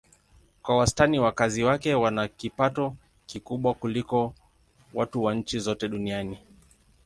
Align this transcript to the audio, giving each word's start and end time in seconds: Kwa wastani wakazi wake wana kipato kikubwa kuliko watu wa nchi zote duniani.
Kwa 0.63 0.77
wastani 0.77 1.19
wakazi 1.19 1.63
wake 1.63 1.93
wana 1.93 2.27
kipato 2.27 2.95
kikubwa 3.25 3.73
kuliko 3.73 4.33
watu 4.93 5.23
wa 5.23 5.35
nchi 5.35 5.59
zote 5.59 5.87
duniani. 5.87 6.37